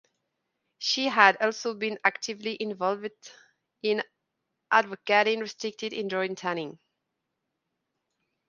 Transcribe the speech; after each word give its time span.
She 0.79 1.09
has 1.09 1.35
also 1.39 1.75
been 1.75 1.99
actively 2.03 2.57
involved 2.59 3.33
in 3.83 4.01
advocating 4.71 5.41
restricted 5.41 5.93
indoor 5.93 6.27
tanning. 6.29 6.79